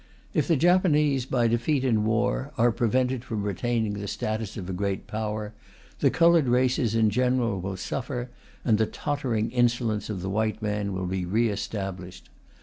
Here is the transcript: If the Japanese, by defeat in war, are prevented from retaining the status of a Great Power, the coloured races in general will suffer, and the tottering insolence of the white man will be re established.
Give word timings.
If 0.33 0.47
the 0.47 0.55
Japanese, 0.55 1.27
by 1.27 1.47
defeat 1.47 1.83
in 1.83 2.03
war, 2.05 2.51
are 2.57 2.71
prevented 2.71 3.23
from 3.23 3.43
retaining 3.43 3.93
the 3.93 4.07
status 4.07 4.57
of 4.57 4.67
a 4.67 4.73
Great 4.73 5.05
Power, 5.05 5.53
the 5.99 6.09
coloured 6.09 6.47
races 6.47 6.95
in 6.95 7.11
general 7.11 7.61
will 7.61 7.77
suffer, 7.77 8.31
and 8.65 8.79
the 8.79 8.87
tottering 8.87 9.51
insolence 9.51 10.09
of 10.09 10.23
the 10.23 10.29
white 10.31 10.59
man 10.59 10.93
will 10.93 11.05
be 11.05 11.23
re 11.23 11.49
established. 11.49 12.31